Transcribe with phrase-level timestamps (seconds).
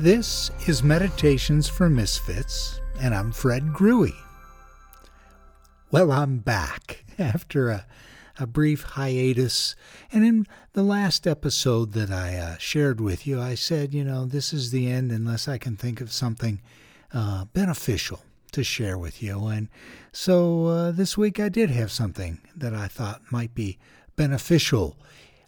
[0.00, 4.14] This is Meditations for Misfits, and I'm Fred Grewe.
[5.90, 7.84] Well, I'm back after a,
[8.38, 9.76] a brief hiatus.
[10.10, 14.24] And in the last episode that I uh, shared with you, I said, you know,
[14.24, 16.62] this is the end unless I can think of something
[17.12, 18.22] uh, beneficial
[18.52, 19.48] to share with you.
[19.48, 19.68] And
[20.12, 23.78] so uh, this week I did have something that I thought might be
[24.16, 24.96] beneficial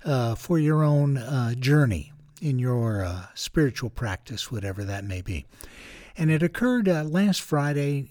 [0.05, 2.12] uh, for your own uh, journey
[2.43, 5.47] in your uh, spiritual practice, whatever that may be.
[6.15, 8.09] And it occurred uh, last Friday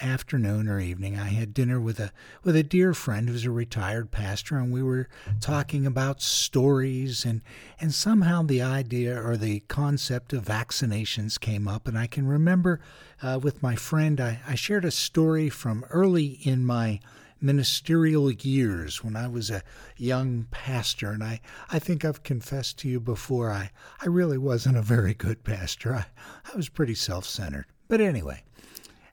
[0.00, 1.18] afternoon or evening.
[1.18, 2.12] I had dinner with a
[2.44, 5.08] with a dear friend who's a retired pastor, and we were
[5.40, 7.40] talking about stories, and
[7.80, 11.88] and somehow the idea or the concept of vaccinations came up.
[11.88, 12.80] And I can remember
[13.20, 17.00] uh, with my friend, I, I shared a story from early in my
[17.40, 19.62] ministerial years when I was a
[19.96, 21.10] young pastor.
[21.10, 21.40] And I,
[21.70, 25.94] I think I've confessed to you before, I, I really wasn't a very good pastor.
[25.94, 26.06] I,
[26.52, 27.66] I was pretty self centered.
[27.88, 28.42] But anyway,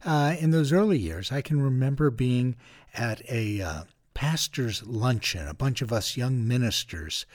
[0.05, 2.55] uh, in those early years, I can remember being
[2.93, 5.47] at a uh, pastor's luncheon.
[5.47, 7.25] A bunch of us young ministers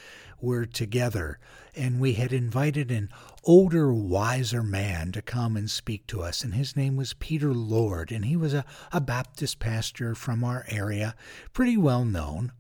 [0.43, 1.39] were together,
[1.75, 3.09] and we had invited an
[3.45, 8.13] older, wiser man to come and speak to us, and his name was Peter Lord,
[8.13, 11.15] and he was a, a Baptist pastor from our area,
[11.53, 12.53] pretty well known.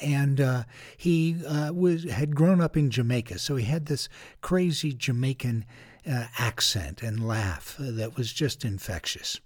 [0.00, 0.64] And uh,
[0.96, 4.08] he uh, was had grown up in Jamaica, so he had this
[4.40, 5.64] crazy Jamaican
[6.08, 9.40] uh, accent and laugh that was just infectious.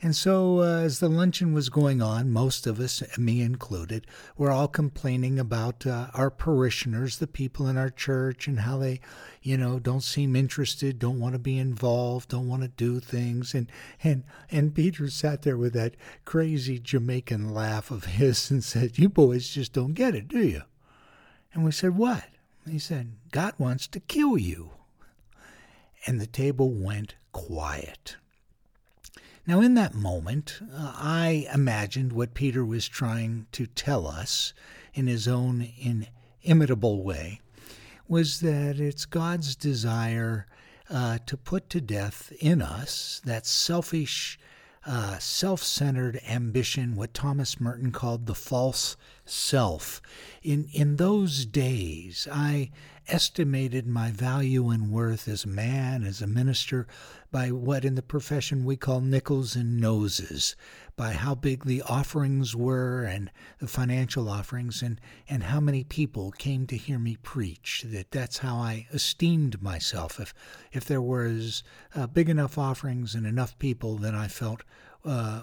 [0.00, 4.52] And so, uh, as the luncheon was going on, most of us, me included, were
[4.52, 9.00] all complaining about uh, our parishioners, the people in our church, and how they,
[9.42, 13.54] you know, don't seem interested, don't want to be involved, don't want to do things.
[13.54, 13.72] And
[14.04, 19.08] and and Peter sat there with that crazy Jamaican laugh of his and said, "You
[19.08, 20.62] boys just don't get it, do you?"
[21.52, 22.24] And we said, "What?"
[22.68, 24.70] He said, "God wants to kill you."
[26.06, 28.16] And the table went quiet.
[29.48, 34.52] Now, in that moment, uh, I imagined what Peter was trying to tell us
[34.92, 35.66] in his own
[36.44, 37.40] inimitable way
[38.06, 40.46] was that it's God's desire
[40.90, 44.38] uh, to put to death in us that selfish,
[44.84, 50.00] uh, self centered ambition, what Thomas Merton called the false self.
[50.42, 52.70] In, in those days, I
[53.08, 56.86] estimated my value and worth as a man, as a minister,
[57.30, 60.56] by what in the profession we call nickels and noses,
[60.96, 63.30] by how big the offerings were and
[63.60, 67.84] the financial offerings and, and how many people came to hear me preach.
[67.86, 70.20] That that's how I esteemed myself.
[70.20, 70.34] If
[70.72, 71.62] if there was
[71.94, 74.62] uh, big enough offerings and enough people, then I felt
[75.04, 75.42] uh,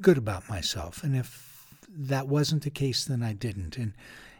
[0.00, 1.04] good about myself.
[1.04, 1.55] And if
[1.88, 3.76] that wasn't the case, then I didn't.
[3.76, 3.94] And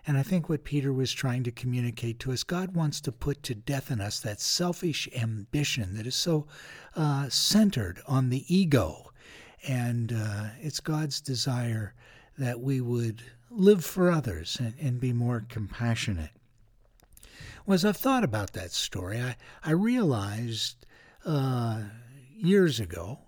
[0.09, 3.43] and I think what Peter was trying to communicate to us, God wants to put
[3.43, 6.47] to death in us that selfish ambition that is so
[6.95, 9.11] uh, centered on the ego.
[9.67, 11.93] And uh, it's God's desire
[12.39, 16.31] that we would live for others and, and be more compassionate.
[17.65, 19.35] Well, as I've thought about that story, I,
[19.65, 20.87] I realized
[21.25, 21.81] uh,
[22.37, 23.19] years ago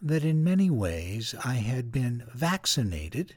[0.00, 3.34] that in many ways I had been vaccinated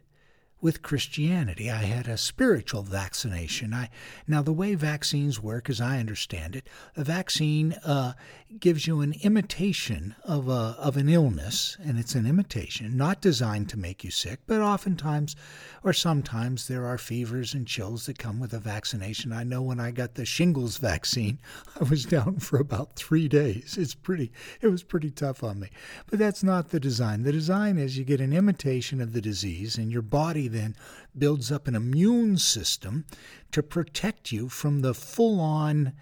[0.62, 1.70] with Christianity.
[1.70, 3.74] I had a spiritual vaccination.
[3.74, 3.90] I
[4.28, 8.14] now the way vaccines work, as I understand it, a vaccine uh,
[8.60, 13.70] gives you an imitation of a of an illness, and it's an imitation, not designed
[13.70, 15.36] to make you sick, but oftentimes,
[15.84, 19.32] or sometimes, there are fevers and chills that come with a vaccination.
[19.32, 21.40] I know when I got the shingles vaccine,
[21.80, 23.78] I was down for about three days.
[23.78, 25.70] It's pretty, it was pretty tough on me,
[26.10, 27.24] but that's not the design.
[27.24, 30.76] The design is you get an imitation of the disease, and your body then
[31.18, 33.06] builds up an immune system
[33.52, 35.94] to protect you from the full on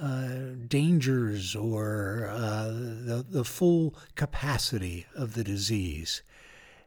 [0.00, 6.22] uh, dangers or uh, the, the full capacity of the disease.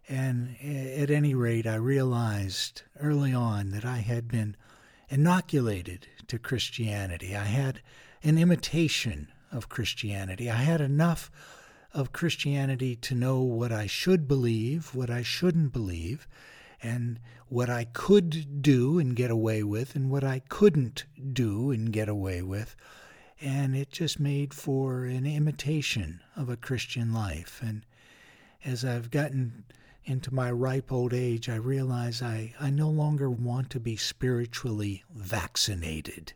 [0.07, 4.55] And at any rate, I realized early on that I had been
[5.09, 7.35] inoculated to Christianity.
[7.35, 7.81] I had
[8.23, 10.49] an imitation of Christianity.
[10.49, 11.31] I had enough
[11.93, 16.27] of Christianity to know what I should believe, what I shouldn't believe,
[16.81, 21.91] and what I could do and get away with, and what I couldn't do and
[21.91, 22.75] get away with.
[23.41, 27.59] And it just made for an imitation of a Christian life.
[27.61, 27.85] And
[28.63, 29.65] as I've gotten
[30.05, 35.03] into my ripe old age, I realize I, I no longer want to be spiritually
[35.13, 36.33] vaccinated.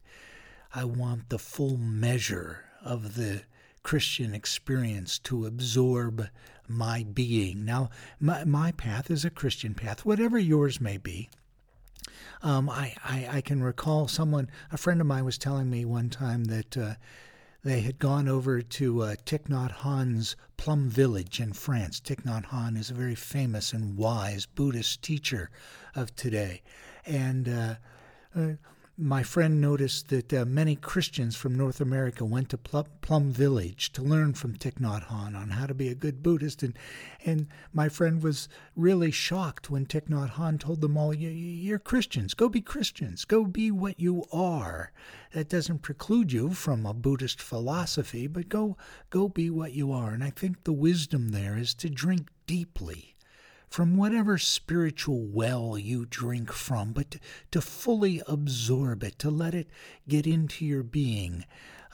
[0.74, 3.44] I want the full measure of the
[3.84, 6.30] Christian experience to absorb
[6.68, 7.66] my being.
[7.66, 7.90] Now,
[8.20, 11.30] my, my path is a Christian path, whatever yours may be.
[12.42, 16.10] Um, I, I, I, can recall someone, a friend of mine was telling me one
[16.10, 16.94] time that uh,
[17.64, 22.00] they had gone over to uh, Thich Nhat Hanh's Plum Village in France.
[22.00, 25.50] Thich Nhat Hanh is a very famous and wise Buddhist teacher
[25.96, 26.62] of today.
[27.06, 27.76] And uh,
[28.34, 28.54] uh,
[29.02, 34.02] my friend noticed that uh, many Christians from North America went to Plum Village to
[34.02, 36.64] learn from Thich Nhat Hanh on how to be a good Buddhist.
[36.64, 36.78] And,
[37.26, 42.34] and my friend was really shocked when Thich Nhat Hanh told them all, You're Christians.
[42.34, 43.24] Go be Christians.
[43.24, 44.92] Go be what you are.
[45.32, 48.76] That doesn't preclude you from a Buddhist philosophy, but go,
[49.10, 50.12] go be what you are.
[50.12, 53.16] And I think the wisdom there is to drink deeply
[53.70, 57.18] from whatever spiritual well you drink from, but
[57.52, 59.68] to, fully absorb it, to let it
[60.08, 61.46] get into your being.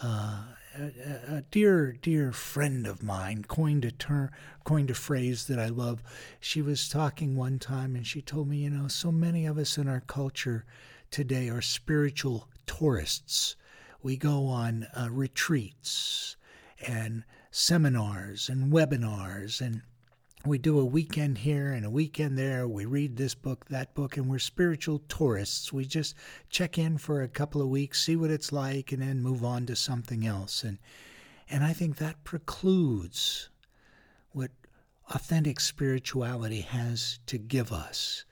[0.01, 0.43] Uh,
[0.77, 4.29] a, a, dear, dear friend of mine coined a term,
[4.63, 6.01] coined a phrase that I love.
[6.39, 9.77] She was talking one time and she told me, you know, so many of us
[9.77, 10.65] in our culture
[11.11, 13.55] today are spiritual tourists.
[14.01, 16.35] We go on uh, retreats
[16.85, 19.81] and seminars and webinars and
[20.45, 22.67] we do a weekend here and a weekend there.
[22.67, 25.73] We read this book, that book, and we're spiritual tourists.
[25.73, 26.15] We just
[26.49, 29.65] check in for a couple of weeks, see what it's like, and then move on
[29.65, 30.63] to something else.
[30.63, 30.77] And
[31.49, 33.49] and I think that precludes
[34.31, 34.51] what
[35.09, 38.25] authentic spirituality has to give us.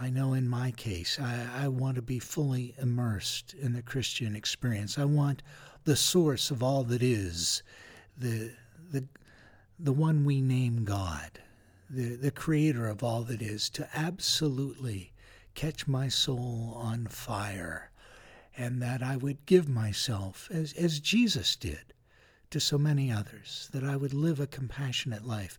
[0.00, 4.36] I know in my case, I, I want to be fully immersed in the Christian
[4.36, 4.98] experience.
[4.98, 5.42] I want
[5.84, 7.62] the source of all that is,
[8.16, 8.52] the
[8.90, 9.06] the
[9.78, 11.40] the one we name God
[11.90, 15.12] the, the creator of all that is, to absolutely
[15.54, 17.90] catch my soul on fire,
[18.56, 21.94] and that I would give myself, as, as Jesus did,
[22.50, 25.58] to so many others, that I would live a compassionate life.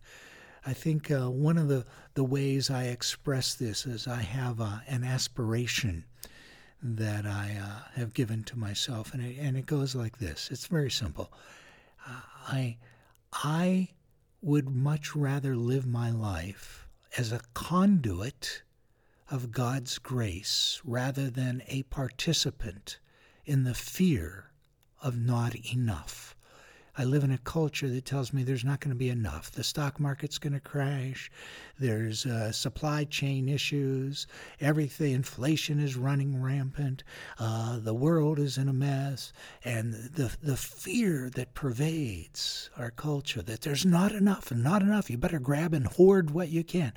[0.66, 4.78] I think uh, one of the, the ways I express this is I have uh,
[4.88, 6.04] an aspiration
[6.82, 10.50] that I uh, have given to myself, and it, and it goes like this.
[10.50, 11.30] It's very simple.
[12.06, 12.76] Uh, I
[13.32, 13.88] I
[14.42, 16.88] would much rather live my life
[17.18, 18.62] as a conduit
[19.30, 22.98] of God's grace rather than a participant
[23.44, 24.50] in the fear
[25.02, 26.29] of not enough.
[27.00, 29.50] I live in a culture that tells me there's not going to be enough.
[29.50, 31.30] The stock market's going to crash.
[31.78, 34.26] There's uh, supply chain issues.
[34.60, 37.02] Everything, inflation is running rampant.
[37.38, 39.32] Uh, the world is in a mess.
[39.64, 45.08] And the, the fear that pervades our culture that there's not enough and not enough.
[45.08, 46.92] You better grab and hoard what you can.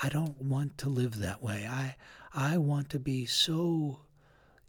[0.00, 1.68] I don't want to live that way.
[1.68, 1.96] I,
[2.32, 3.98] I want to be so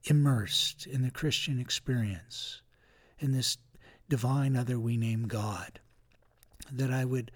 [0.06, 2.64] immersed in the Christian experience,
[3.20, 3.58] in this
[4.10, 5.80] divine other we name God,
[6.72, 7.32] that I would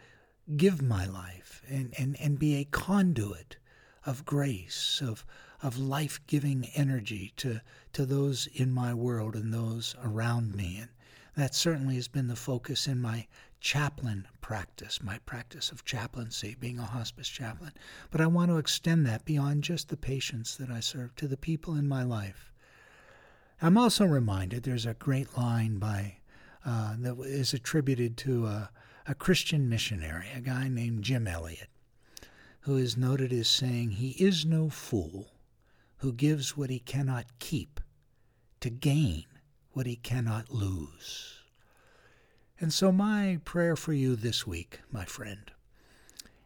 [0.58, 3.58] give my life and, and, and be a conduit
[4.06, 5.26] of grace, of,
[5.62, 7.62] of life giving energy to,
[7.94, 10.78] to those in my world and those around me.
[10.80, 10.90] And
[11.36, 13.28] that certainly has been the focus in my
[13.62, 17.74] chaplain practice, my practice of chaplaincy, being a hospice chaplain.
[18.10, 21.38] But I want to extend that beyond just the patients that I serve to the
[21.38, 22.52] people in my life.
[23.62, 26.19] I'm also reminded there's a great line by
[26.66, 28.70] uh, that is attributed to a,
[29.08, 31.70] a Christian missionary, a guy named Jim Elliot,
[32.62, 35.32] who is noted as saying, He is no fool
[35.98, 37.80] who gives what he cannot keep
[38.62, 39.26] to gain
[39.72, 41.40] what he cannot lose.
[42.60, 45.52] And so, my prayer for you this week, my friend,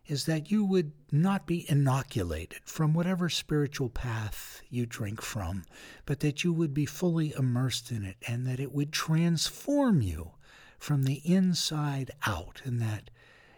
[0.06, 5.64] is that you would not be inoculated from whatever spiritual path you drink from,
[6.06, 10.32] but that you would be fully immersed in it and that it would transform you
[10.78, 13.10] from the inside out, and that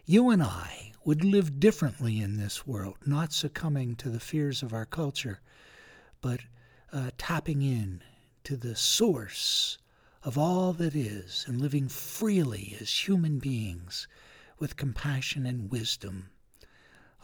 [0.06, 4.74] you and I would live differently in this world, not succumbing to the fears of
[4.74, 5.42] our culture,
[6.22, 6.42] but
[6.94, 8.04] uh, tapping in
[8.44, 9.80] to the source
[10.24, 14.08] of all that is and living freely as human beings
[14.60, 16.30] with compassion and wisdom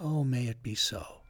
[0.03, 1.20] Oh, may it be so.